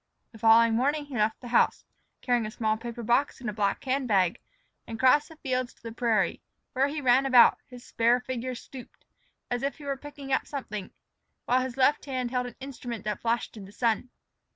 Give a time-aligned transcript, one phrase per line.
[0.31, 1.85] The following morning he left the house,
[2.23, 4.39] carrying a small paper box and a black hand bag,
[4.87, 6.41] and crossed the fields to the prairie,
[6.73, 9.05] where he ran about, his spare figure stooped,
[9.51, 10.89] as if he were picking something,
[11.45, 14.09] while his left hand held an instrument that flashed in the sun.